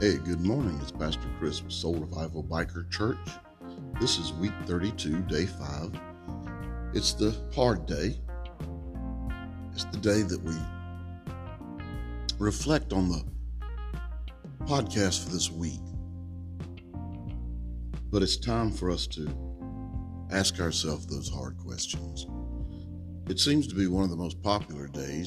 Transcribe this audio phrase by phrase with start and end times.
[0.00, 0.78] Hey, good morning.
[0.80, 3.18] It's Pastor Chris with Soul Revival Biker Church.
[4.00, 5.90] This is week 32, day 5.
[6.94, 8.16] It's the hard day.
[9.72, 10.54] It's the day that we
[12.38, 13.24] reflect on the
[14.66, 15.80] podcast for this week.
[18.12, 19.28] But it's time for us to
[20.30, 22.28] ask ourselves those hard questions.
[23.28, 25.26] It seems to be one of the most popular days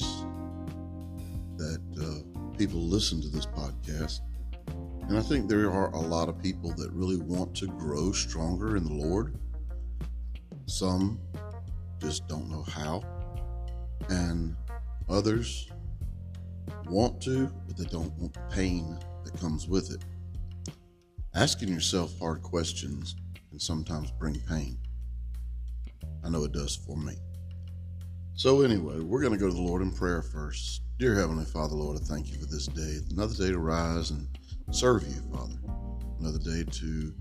[1.58, 4.20] that uh, people listen to this podcast.
[5.12, 8.78] And I think there are a lot of people that really want to grow stronger
[8.78, 9.36] in the Lord.
[10.64, 11.20] Some
[12.00, 13.02] just don't know how.
[14.08, 14.56] And
[15.10, 15.70] others
[16.86, 20.02] want to, but they don't want the pain that comes with it.
[21.34, 23.14] Asking yourself hard questions
[23.50, 24.78] can sometimes bring pain.
[26.24, 27.18] I know it does for me.
[28.32, 30.80] So, anyway, we're going to go to the Lord in prayer first.
[30.98, 32.96] Dear Heavenly Father, Lord, I thank you for this day.
[33.10, 34.26] Another day to rise and
[34.72, 35.54] serve you, Father.
[36.18, 37.14] Another day to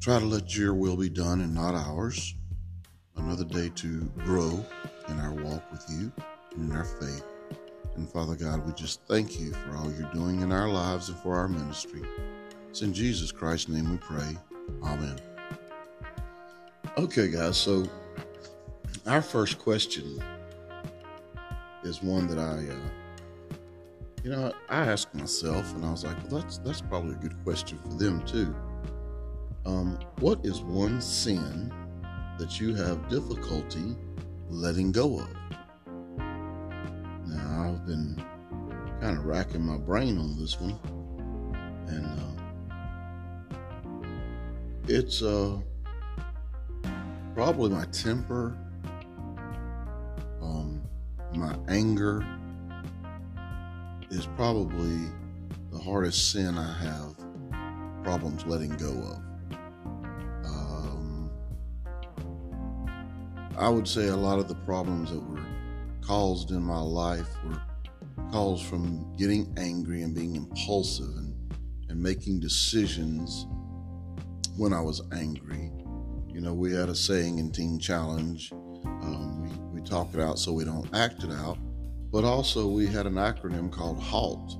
[0.00, 2.34] try to let your will be done and not ours.
[3.16, 4.64] Another day to grow
[5.08, 6.12] in our walk with you
[6.54, 7.24] and in our faith.
[7.96, 11.18] And Father God, we just thank you for all you're doing in our lives and
[11.18, 12.02] for our ministry.
[12.70, 14.36] It's in Jesus Christ's name we pray.
[14.82, 15.18] Amen.
[16.96, 17.84] Okay, guys, so
[19.06, 20.22] our first question
[21.84, 23.01] is one that I, uh,
[24.22, 27.34] you know, I asked myself, and I was like, well, that's that's probably a good
[27.44, 28.54] question for them too.
[29.66, 31.72] Um, what is one sin
[32.38, 33.96] that you have difficulty
[34.48, 35.28] letting go of?
[37.26, 38.22] Now, I've been
[39.00, 40.78] kind of racking my brain on this one,
[41.88, 42.34] and uh,
[44.88, 45.58] it's uh,
[47.34, 48.58] probably my temper
[51.34, 52.26] my anger
[54.12, 54.98] is probably
[55.70, 57.16] the hardest sin I have
[58.04, 59.22] problems letting go of.
[60.44, 61.30] Um,
[63.58, 65.44] I would say a lot of the problems that were
[66.02, 67.60] caused in my life were
[68.30, 71.34] caused from getting angry and being impulsive and,
[71.88, 73.46] and making decisions
[74.56, 75.72] when I was angry.
[76.28, 80.64] You know, we had a saying in Teen Challenge um, talk it out so we
[80.64, 81.58] don't act it out.
[82.12, 84.58] But also, we had an acronym called HALT.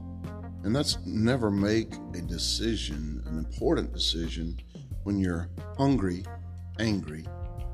[0.65, 4.59] And that's never make a decision, an important decision,
[5.03, 6.25] when you're hungry,
[6.79, 7.27] angry,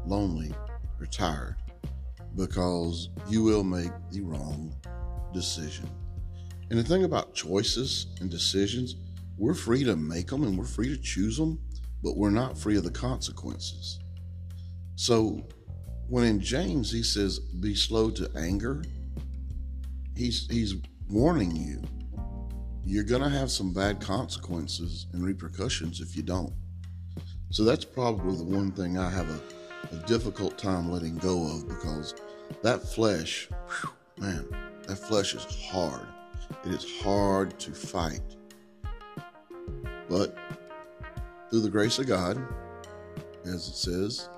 [0.04, 0.52] lonely,
[0.98, 1.56] or tired,
[2.34, 4.74] because you will make the wrong
[5.32, 5.88] decision.
[6.70, 8.96] And the thing about choices and decisions,
[9.36, 11.60] we're free to make them and we're free to choose them,
[12.02, 14.00] but we're not free of the consequences.
[14.96, 15.46] So
[16.08, 18.82] when in James he says, be slow to anger,
[20.18, 20.74] he's, he's
[21.08, 21.82] warning you.
[22.84, 26.52] You're going to have some bad consequences and repercussions if you don't.
[27.50, 29.40] So that's probably the one thing I have a,
[29.94, 32.14] a difficult time letting go of because
[32.62, 34.48] that flesh, whew, man,
[34.86, 36.06] that flesh is hard.
[36.64, 38.20] It is hard to fight.
[40.08, 40.36] But
[41.50, 42.42] through the grace of God,
[43.44, 44.28] as it says,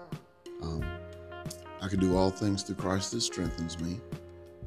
[0.62, 0.84] um,
[1.80, 4.00] I can do all things through Christ that strengthens me.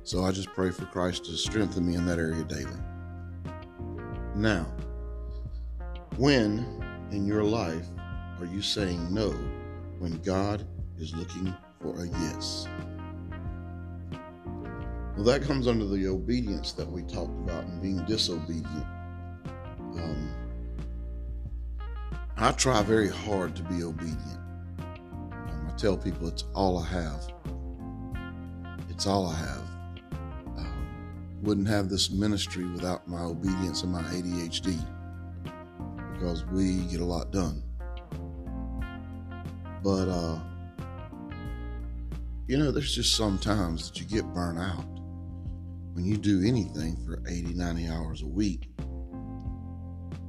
[0.04, 2.70] So I just pray for Christ to strengthen me in that area daily.
[4.36, 4.66] Now,
[6.18, 6.66] when
[7.12, 7.88] in your life
[8.40, 9.30] are you saying no
[10.00, 12.68] when God is looking for a yes?
[15.16, 18.86] Well, that comes under the obedience that we talked about and being disobedient.
[19.96, 20.30] Um,
[22.36, 24.44] I try very hard to be obedient
[25.74, 27.28] I tell people it's all I have.
[28.90, 29.73] It's all I have.
[31.44, 34.80] Wouldn't have this ministry without my obedience and my ADHD
[36.14, 37.62] because we get a lot done.
[39.84, 40.40] But, uh,
[42.48, 44.86] you know, there's just some times that you get burnt out
[45.92, 48.70] when you do anything for 80, 90 hours a week.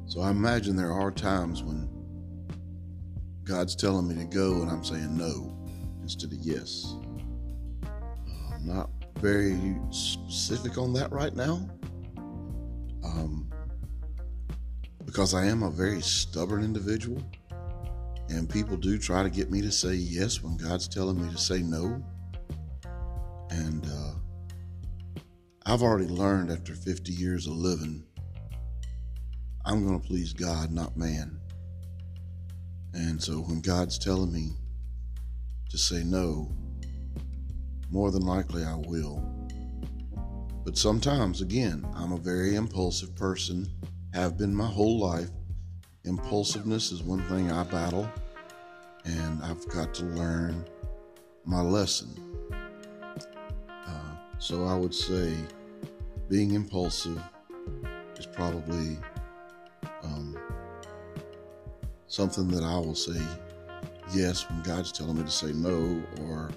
[0.07, 1.89] So I imagine there are times when
[3.45, 5.57] God's telling me to go and I'm saying no
[6.03, 6.97] instead of yes.
[7.85, 8.91] Uh, not
[9.25, 11.67] very specific on that right now
[13.03, 13.51] um,
[15.07, 17.23] because I am a very stubborn individual
[18.29, 21.39] and people do try to get me to say yes when God's telling me to
[21.39, 22.05] say no.
[23.49, 25.23] And uh,
[25.65, 28.05] I've already learned after 50 years of living,
[29.65, 31.41] I'm going to please God, not man.
[32.93, 34.53] And so when God's telling me
[35.71, 36.55] to say no,
[37.95, 39.23] more than likely I will.
[40.65, 43.71] But sometimes, again, I'm a very impulsive person
[44.13, 45.31] have been my whole life.
[46.03, 48.11] Impulsiveness is one thing I battle,
[49.05, 50.67] and I've got to learn
[51.45, 52.11] my lesson.
[53.71, 55.33] Uh, so I would say
[56.29, 57.23] being impulsive
[58.19, 58.99] is probably
[60.03, 60.37] um,
[62.09, 63.23] something that I will say
[64.13, 66.51] yes when God's telling me to say no, or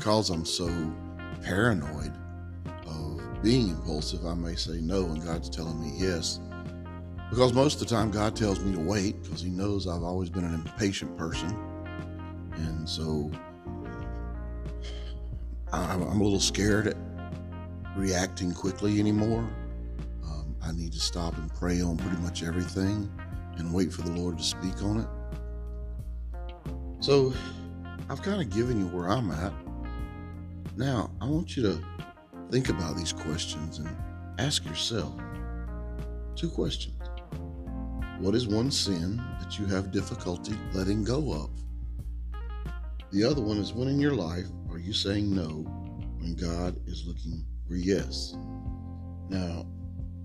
[0.00, 0.66] because I'm so
[1.42, 2.10] paranoid
[2.86, 6.40] of being impulsive, I may say no and God's telling me yes.
[7.28, 10.30] Because most of the time, God tells me to wait because He knows I've always
[10.30, 11.54] been an impatient person.
[12.54, 13.30] And so
[15.70, 16.96] I'm, a little scared at
[17.94, 19.46] reacting quickly anymore.
[20.24, 23.12] Um, I need to stop and pray on pretty much everything
[23.58, 25.08] and wait for the Lord to speak on it.
[27.00, 27.34] So
[28.08, 29.52] I've kind of given you where I'm at.
[30.80, 31.84] Now, I want you to
[32.50, 33.94] think about these questions and
[34.38, 35.12] ask yourself
[36.34, 36.96] two questions.
[38.18, 41.50] What is one sin that you have difficulty letting go of?
[43.12, 45.66] The other one is when in your life are you saying no
[46.18, 48.34] when God is looking for yes?
[49.28, 49.66] Now,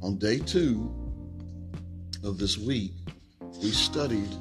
[0.02, 0.90] on day two
[2.24, 2.94] of this week,
[3.62, 4.32] we studied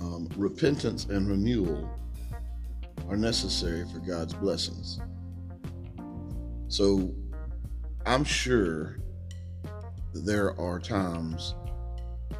[0.00, 1.98] um, repentance and renewal
[3.08, 5.00] are necessary for God's blessings.
[6.68, 7.14] So
[8.06, 8.98] I'm sure
[10.14, 11.54] there are times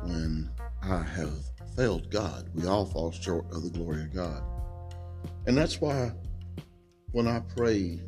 [0.03, 0.51] when
[0.83, 1.35] I have
[1.77, 2.49] failed God.
[2.55, 4.43] We all fall short of the glory of God.
[5.47, 6.13] And that's why
[7.13, 8.01] when I pray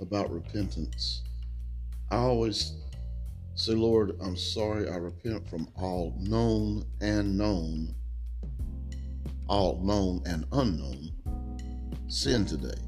[0.00, 1.22] about repentance,
[2.10, 2.74] I always
[3.54, 4.88] say, Lord, I'm sorry.
[4.88, 7.94] I repent from all known and known,
[9.48, 11.12] all known and unknown
[12.10, 12.78] sin today.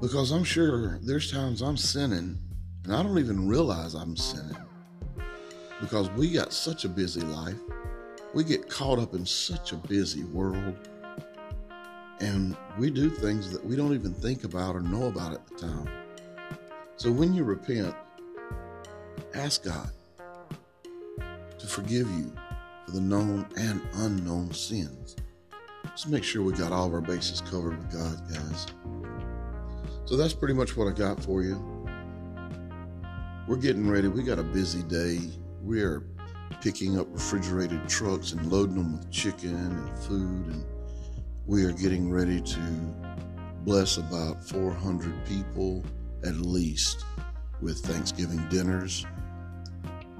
[0.00, 2.36] Because I'm sure there's times I'm sinning
[2.84, 4.56] and I don't even realize I'm sinning
[5.80, 7.58] because we got such a busy life.
[8.34, 10.88] We get caught up in such a busy world.
[12.18, 15.54] And we do things that we don't even think about or know about at the
[15.54, 15.88] time.
[16.96, 17.94] So when you repent,
[19.34, 19.90] ask God
[21.58, 22.32] to forgive you
[22.84, 25.16] for the known and unknown sins.
[25.92, 28.66] Just make sure we got all of our bases covered with God, guys.
[30.06, 31.56] So that's pretty much what I got for you.
[33.46, 34.08] We're getting ready.
[34.08, 35.18] We got a busy day.
[35.62, 36.02] We are
[36.60, 40.64] picking up refrigerated trucks and loading them with chicken and food and
[41.46, 42.60] we are getting ready to
[43.64, 45.84] bless about 400 people
[46.24, 47.04] at least
[47.60, 49.04] with Thanksgiving dinners.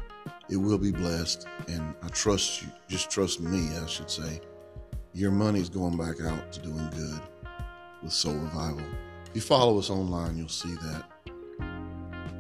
[0.50, 1.48] it will be blessed.
[1.68, 4.40] And I trust you, just trust me, I should say.
[5.14, 7.22] Your money's going back out to doing good
[8.04, 8.86] with Soul Revival.
[9.30, 11.06] If you follow us online, you'll see that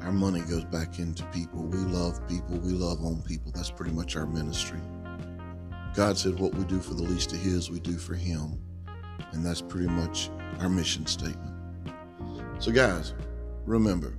[0.01, 1.63] our money goes back into people.
[1.63, 3.51] We love people, we love on people.
[3.53, 4.79] That's pretty much our ministry.
[5.93, 8.59] God said, What we do for the least of His, we do for Him.
[9.33, 11.55] And that's pretty much our mission statement.
[12.59, 13.13] So, guys,
[13.65, 14.17] remember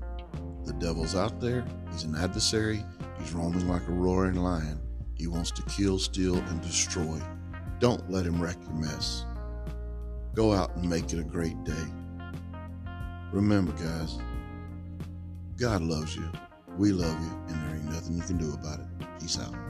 [0.64, 1.64] the devil's out there.
[1.90, 2.84] He's an adversary.
[3.18, 4.80] He's roaming like a roaring lion.
[5.14, 7.20] He wants to kill, steal, and destroy.
[7.78, 9.24] Don't let him wreck your mess.
[10.38, 11.84] Go out and make it a great day.
[13.32, 14.18] Remember, guys,
[15.56, 16.30] God loves you.
[16.76, 18.86] We love you, and there ain't nothing you can do about it.
[19.18, 19.67] Peace out.